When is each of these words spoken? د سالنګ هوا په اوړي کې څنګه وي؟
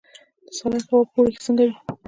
د 0.45 0.47
سالنګ 0.57 0.85
هوا 0.89 0.99
په 1.09 1.15
اوړي 1.17 1.31
کې 1.35 1.41
څنګه 1.45 1.63
وي؟ 1.65 1.75